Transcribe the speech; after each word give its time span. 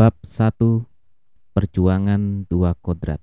Bab 0.00 0.16
1 0.24 0.56
Perjuangan 1.52 2.48
Dua 2.48 2.72
Kodrat 2.72 3.20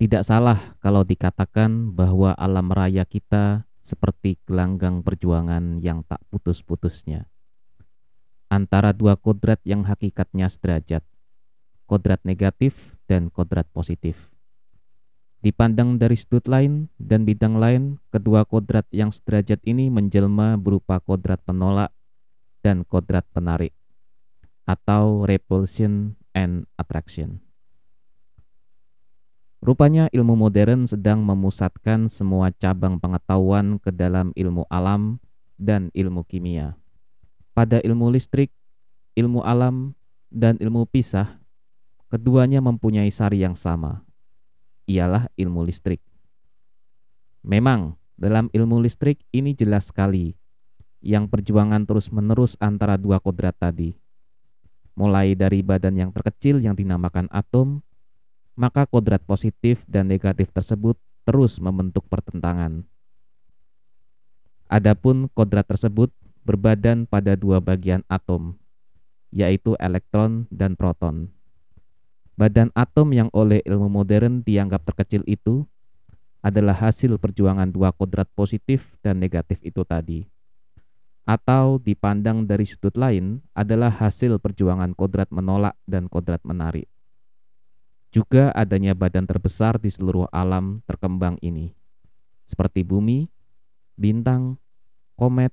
Tidak 0.00 0.24
salah 0.24 0.80
kalau 0.80 1.04
dikatakan 1.04 1.92
bahwa 1.92 2.32
alam 2.32 2.72
raya 2.72 3.04
kita 3.04 3.68
seperti 3.84 4.40
gelanggang 4.48 5.04
perjuangan 5.04 5.76
yang 5.84 6.08
tak 6.08 6.24
putus-putusnya. 6.32 7.28
Antara 8.48 8.96
dua 8.96 9.20
kodrat 9.20 9.60
yang 9.60 9.84
hakikatnya 9.84 10.48
sederajat, 10.48 11.04
kodrat 11.84 12.24
negatif 12.24 12.96
dan 13.04 13.28
kodrat 13.28 13.68
positif. 13.76 14.32
Dipandang 15.44 16.00
dari 16.00 16.16
sudut 16.16 16.48
lain 16.48 16.88
dan 16.96 17.28
bidang 17.28 17.60
lain, 17.60 18.00
kedua 18.08 18.48
kodrat 18.48 18.88
yang 18.88 19.12
sederajat 19.12 19.60
ini 19.68 19.92
menjelma 19.92 20.56
berupa 20.56 20.96
kodrat 21.04 21.44
penolak 21.44 21.92
dan 22.64 22.88
kodrat 22.88 23.28
penarik 23.28 23.76
atau 24.64 25.28
repulsion 25.28 26.16
and 26.32 26.64
attraction. 26.80 27.40
Rupanya 29.64 30.12
ilmu 30.12 30.36
modern 30.36 30.84
sedang 30.84 31.24
memusatkan 31.24 32.12
semua 32.12 32.52
cabang 32.52 33.00
pengetahuan 33.00 33.80
ke 33.80 33.88
dalam 33.88 34.28
ilmu 34.36 34.68
alam 34.68 35.16
dan 35.56 35.88
ilmu 35.96 36.20
kimia. 36.28 36.76
Pada 37.56 37.80
ilmu 37.80 38.12
listrik, 38.12 38.52
ilmu 39.16 39.40
alam, 39.40 39.96
dan 40.28 40.60
ilmu 40.60 40.84
pisah, 40.84 41.40
keduanya 42.12 42.60
mempunyai 42.60 43.08
sari 43.08 43.40
yang 43.40 43.56
sama, 43.56 44.04
ialah 44.84 45.32
ilmu 45.38 45.64
listrik. 45.64 46.04
Memang, 47.40 47.96
dalam 48.20 48.52
ilmu 48.52 48.84
listrik 48.84 49.24
ini 49.32 49.56
jelas 49.56 49.88
sekali 49.88 50.36
yang 51.00 51.24
perjuangan 51.24 51.88
terus-menerus 51.88 52.60
antara 52.60 53.00
dua 53.00 53.16
kodrat 53.16 53.56
tadi. 53.56 54.03
Mulai 54.94 55.34
dari 55.34 55.58
badan 55.60 55.98
yang 55.98 56.10
terkecil 56.14 56.62
yang 56.62 56.78
dinamakan 56.78 57.26
atom, 57.34 57.82
maka 58.54 58.86
kodrat 58.86 59.22
positif 59.26 59.82
dan 59.90 60.06
negatif 60.06 60.54
tersebut 60.54 60.94
terus 61.26 61.58
membentuk 61.58 62.06
pertentangan. 62.06 62.86
Adapun 64.70 65.26
kodrat 65.34 65.66
tersebut 65.66 66.14
berbadan 66.46 67.10
pada 67.10 67.34
dua 67.34 67.58
bagian 67.58 68.06
atom, 68.06 68.54
yaitu 69.34 69.74
elektron 69.82 70.46
dan 70.54 70.78
proton. 70.78 71.32
Badan 72.34 72.70
atom 72.74 73.14
yang 73.14 73.30
oleh 73.30 73.62
ilmu 73.62 73.86
modern 73.86 74.42
dianggap 74.42 74.82
terkecil 74.86 75.22
itu 75.26 75.66
adalah 76.42 76.76
hasil 76.76 77.16
perjuangan 77.16 77.70
dua 77.70 77.94
kodrat 77.94 78.28
positif 78.36 78.94
dan 79.00 79.22
negatif 79.22 79.62
itu 79.62 79.82
tadi. 79.86 80.33
Atau 81.24 81.80
dipandang 81.80 82.44
dari 82.44 82.68
sudut 82.68 82.92
lain 83.00 83.40
adalah 83.56 83.88
hasil 83.88 84.36
perjuangan 84.44 84.92
kodrat 84.92 85.32
menolak 85.32 85.72
dan 85.88 86.04
kodrat 86.12 86.44
menarik. 86.44 86.84
Juga 88.12 88.52
adanya 88.52 88.92
badan 88.92 89.24
terbesar 89.24 89.80
di 89.80 89.88
seluruh 89.88 90.28
alam 90.30 90.84
terkembang 90.84 91.40
ini, 91.40 91.72
seperti 92.44 92.84
bumi, 92.84 93.26
bintang, 93.96 94.60
komet, 95.16 95.50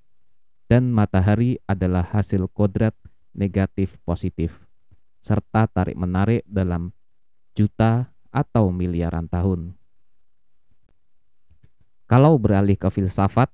dan 0.68 0.92
matahari 0.92 1.58
adalah 1.66 2.04
hasil 2.04 2.52
kodrat 2.52 2.94
negatif 3.32 3.96
positif 4.04 4.60
serta 5.22 5.70
tarik-menarik 5.70 6.42
dalam 6.50 6.92
juta 7.54 8.10
atau 8.34 8.74
miliaran 8.74 9.30
tahun. 9.30 9.78
Kalau 12.10 12.36
beralih 12.42 12.76
ke 12.76 12.90
filsafat, 12.92 13.48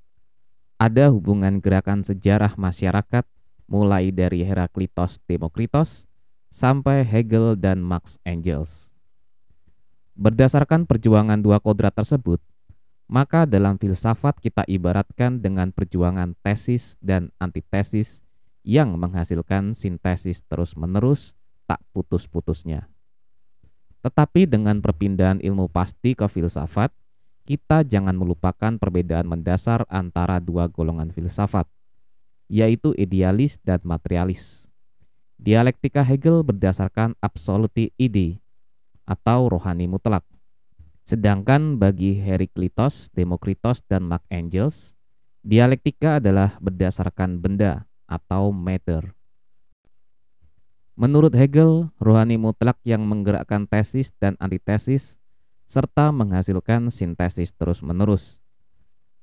ada 0.78 1.10
hubungan 1.10 1.58
gerakan 1.58 2.06
sejarah 2.06 2.54
masyarakat 2.54 3.26
mulai 3.66 4.14
dari 4.14 4.46
Heraklitos 4.46 5.18
Demokritos 5.26 6.06
sampai 6.54 7.02
Hegel 7.02 7.58
dan 7.58 7.82
Marx 7.82 8.22
Engels. 8.24 8.94
Berdasarkan 10.18 10.86
perjuangan 10.86 11.42
dua 11.42 11.62
kodrat 11.62 11.94
tersebut, 11.94 12.42
maka 13.10 13.46
dalam 13.50 13.78
filsafat 13.78 14.38
kita 14.38 14.66
ibaratkan 14.66 15.42
dengan 15.42 15.74
perjuangan 15.74 16.38
tesis 16.42 16.98
dan 17.02 17.30
antitesis 17.38 18.22
yang 18.62 18.98
menghasilkan 18.98 19.74
sintesis 19.74 20.46
terus-menerus 20.46 21.34
tak 21.66 21.82
putus-putusnya. 21.94 22.90
Tetapi 24.06 24.46
dengan 24.46 24.80
perpindahan 24.80 25.42
ilmu 25.42 25.68
pasti 25.74 26.14
ke 26.14 26.26
filsafat, 26.30 26.94
kita 27.48 27.88
jangan 27.88 28.12
melupakan 28.12 28.76
perbedaan 28.76 29.24
mendasar 29.24 29.88
antara 29.88 30.44
dua 30.44 30.68
golongan 30.68 31.16
filsafat, 31.16 31.64
yaitu 32.52 32.92
idealis 33.00 33.56
dan 33.64 33.80
materialis. 33.88 34.68
Dialektika 35.40 36.04
Hegel 36.04 36.44
berdasarkan 36.44 37.16
absolute 37.24 37.96
ide 37.96 38.44
atau 39.08 39.48
rohani 39.48 39.88
mutlak. 39.88 40.28
Sedangkan 41.08 41.80
bagi 41.80 42.20
Heraclitus, 42.20 43.08
Demokritos, 43.16 43.80
dan 43.88 44.04
Mark 44.04 44.28
Engels, 44.28 44.92
dialektika 45.40 46.20
adalah 46.20 46.60
berdasarkan 46.60 47.40
benda 47.40 47.88
atau 48.12 48.52
matter. 48.52 49.16
Menurut 51.00 51.32
Hegel, 51.32 51.96
rohani 52.04 52.36
mutlak 52.36 52.76
yang 52.84 53.08
menggerakkan 53.08 53.72
tesis 53.72 54.12
dan 54.20 54.36
antitesis 54.44 55.16
serta 55.68 56.16
menghasilkan 56.16 56.90
sintesis 56.90 57.52
terus-menerus. 57.54 58.40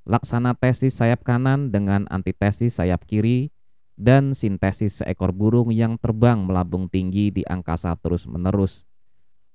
Laksana 0.04 0.52
tesis 0.52 0.92
sayap 1.00 1.24
kanan 1.24 1.72
dengan 1.72 2.04
antitesis 2.12 2.76
sayap 2.76 3.08
kiri 3.08 3.48
dan 3.96 4.36
sintesis 4.36 5.00
seekor 5.00 5.32
burung 5.32 5.72
yang 5.72 5.96
terbang 5.96 6.44
melambung 6.44 6.92
tinggi 6.92 7.32
di 7.32 7.42
angkasa 7.48 7.96
terus-menerus 7.96 8.84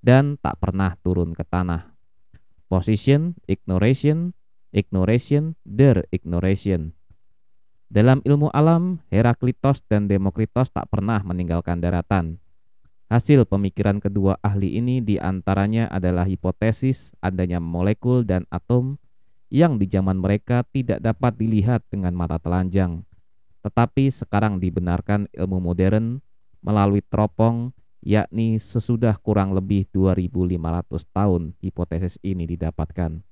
dan 0.01 0.39
tak 0.41 0.57
pernah 0.57 0.97
turun 1.05 1.37
ke 1.37 1.45
tanah. 1.45 1.93
Position, 2.65 3.37
ignoration, 3.45 4.33
ignoration, 4.73 5.53
der 5.65 6.05
ignoration. 6.09 6.97
Dalam 7.89 8.21
ilmu 8.21 8.53
alam, 8.53 9.01
Heraklitos 9.09 9.81
dan 9.89 10.05
Demokritos 10.05 10.69
tak 10.69 10.93
pernah 10.93 11.25
meninggalkan 11.25 11.81
daratan. 11.81 12.37
Hasil 13.09 13.49
pemikiran 13.49 13.97
kedua 13.97 14.37
ahli 14.45 14.77
ini 14.77 15.01
di 15.01 15.17
antaranya 15.17 15.89
adalah 15.89 16.29
hipotesis 16.29 17.09
adanya 17.25 17.57
molekul 17.57 18.21
dan 18.21 18.45
atom 18.53 19.01
yang 19.49 19.81
di 19.81 19.89
zaman 19.89 20.21
mereka 20.21 20.61
tidak 20.69 21.01
dapat 21.01 21.33
dilihat 21.41 21.81
dengan 21.89 22.13
mata 22.13 22.37
telanjang, 22.37 23.01
tetapi 23.65 24.13
sekarang 24.13 24.61
dibenarkan 24.61 25.25
ilmu 25.33 25.57
modern 25.57 26.21
melalui 26.61 27.01
teropong 27.01 27.73
yakni 28.05 28.61
sesudah 28.61 29.17
kurang 29.17 29.57
lebih 29.57 29.89
2500 29.89 31.01
tahun 31.09 31.57
hipotesis 31.65 32.21
ini 32.21 32.45
didapatkan. 32.45 33.25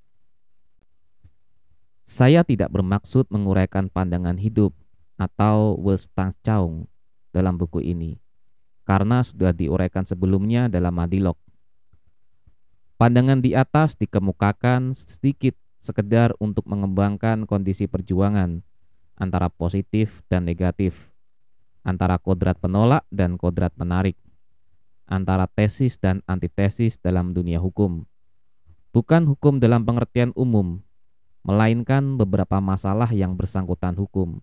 Saya 2.01 2.41
tidak 2.41 2.73
bermaksud 2.73 3.29
menguraikan 3.29 3.93
pandangan 3.93 4.41
hidup 4.41 4.73
atau 5.21 5.77
Welstanschauung 5.77 6.89
dalam 7.29 7.61
buku 7.61 7.85
ini, 7.85 8.17
karena 8.87 9.19
sudah 9.19 9.51
diuraikan 9.51 10.07
sebelumnya 10.07 10.71
dalam 10.71 10.95
Madilog. 10.95 11.35
Pandangan 12.95 13.43
di 13.43 13.51
atas 13.51 13.99
dikemukakan 13.99 14.95
sedikit 14.95 15.59
sekedar 15.83 16.31
untuk 16.39 16.65
mengembangkan 16.71 17.43
kondisi 17.43 17.85
perjuangan 17.85 18.63
antara 19.19 19.51
positif 19.51 20.23
dan 20.31 20.47
negatif, 20.47 21.11
antara 21.83 22.15
kodrat 22.15 22.55
penolak 22.57 23.03
dan 23.11 23.35
kodrat 23.35 23.75
menarik, 23.75 24.15
antara 25.05 25.51
tesis 25.51 25.99
dan 25.99 26.23
antitesis 26.25 26.97
dalam 26.97 27.35
dunia 27.35 27.59
hukum. 27.59 28.07
Bukan 28.95 29.29
hukum 29.29 29.59
dalam 29.61 29.83
pengertian 29.83 30.31
umum, 30.33 30.81
melainkan 31.45 32.17
beberapa 32.17 32.57
masalah 32.63 33.11
yang 33.13 33.37
bersangkutan 33.37 33.93
hukum. 33.93 34.41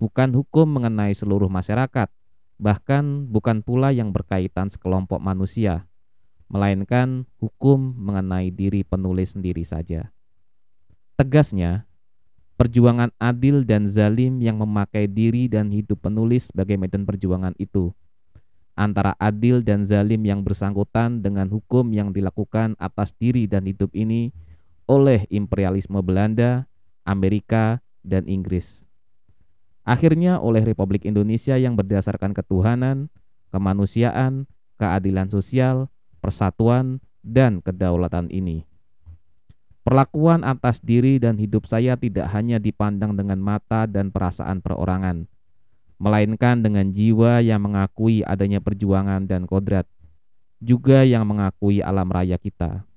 Bukan 0.00 0.32
hukum 0.32 0.80
mengenai 0.80 1.12
seluruh 1.12 1.52
masyarakat, 1.52 2.08
bahkan 2.56 3.26
bukan 3.28 3.60
pula 3.60 3.90
yang 3.90 4.10
berkaitan 4.14 4.70
sekelompok 4.70 5.18
manusia, 5.18 5.86
melainkan 6.46 7.26
hukum 7.42 7.94
mengenai 7.98 8.52
diri 8.54 8.86
penulis 8.86 9.34
sendiri 9.34 9.66
saja. 9.66 10.10
Tegasnya, 11.14 11.86
perjuangan 12.58 13.10
adil 13.18 13.62
dan 13.66 13.86
zalim 13.86 14.42
yang 14.42 14.58
memakai 14.58 15.06
diri 15.10 15.46
dan 15.50 15.70
hidup 15.70 16.02
penulis 16.02 16.50
sebagai 16.50 16.78
medan 16.78 17.06
perjuangan 17.06 17.54
itu 17.58 17.94
antara 18.74 19.14
adil 19.22 19.62
dan 19.62 19.86
zalim 19.86 20.22
yang 20.26 20.42
bersangkutan 20.42 21.22
dengan 21.22 21.46
hukum 21.48 21.94
yang 21.94 22.10
dilakukan 22.10 22.74
atas 22.82 23.14
diri 23.14 23.46
dan 23.46 23.64
hidup 23.70 23.90
ini 23.94 24.34
oleh 24.84 25.24
imperialisme 25.30 25.96
Belanda, 26.02 26.68
Amerika, 27.06 27.80
dan 28.04 28.28
Inggris. 28.28 28.84
Akhirnya 29.84 30.40
oleh 30.40 30.64
Republik 30.64 31.04
Indonesia 31.04 31.60
yang 31.60 31.76
berdasarkan 31.76 32.32
ketuhanan, 32.32 33.12
kemanusiaan, 33.52 34.48
keadilan 34.80 35.28
sosial, 35.28 35.92
persatuan, 36.24 37.04
dan 37.20 37.60
kedaulatan 37.60 38.32
ini. 38.32 38.64
Perlakuan 39.84 40.48
atas 40.48 40.80
diri 40.80 41.20
dan 41.20 41.36
hidup 41.36 41.68
saya 41.68 42.00
tidak 42.00 42.32
hanya 42.32 42.56
dipandang 42.56 43.12
dengan 43.12 43.36
mata 43.36 43.84
dan 43.84 44.08
perasaan 44.08 44.64
perorangan, 44.64 45.28
melainkan 46.00 46.64
dengan 46.64 46.88
jiwa 46.88 47.44
yang 47.44 47.60
mengakui 47.60 48.24
adanya 48.24 48.64
perjuangan 48.64 49.28
dan 49.28 49.44
kodrat, 49.44 49.84
juga 50.64 51.04
yang 51.04 51.28
mengakui 51.28 51.84
alam 51.84 52.08
raya 52.08 52.40
kita. 52.40 52.88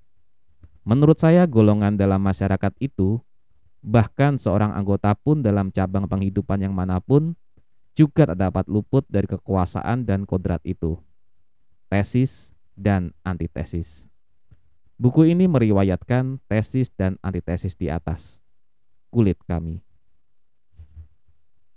Menurut 0.88 1.20
saya, 1.20 1.44
golongan 1.44 2.00
dalam 2.00 2.24
masyarakat 2.24 2.72
itu, 2.80 3.20
bahkan 3.88 4.36
seorang 4.36 4.76
anggota 4.76 5.16
pun 5.16 5.40
dalam 5.40 5.72
cabang 5.72 6.12
penghidupan 6.12 6.60
yang 6.60 6.76
mana 6.76 7.00
pun, 7.00 7.40
juga 7.96 8.28
tak 8.28 8.44
dapat 8.44 8.68
luput 8.68 9.08
dari 9.08 9.26
kekuasaan 9.32 10.04
dan 10.04 10.28
kodrat 10.28 10.60
itu. 10.68 11.00
Tesis 11.88 12.52
dan 12.76 13.16
antitesis. 13.24 14.04
Buku 15.00 15.32
ini 15.32 15.48
meriwayatkan 15.48 16.44
tesis 16.52 16.92
dan 16.92 17.16
antitesis 17.24 17.80
di 17.80 17.88
atas. 17.88 18.44
Kulit 19.08 19.40
kami. 19.48 19.87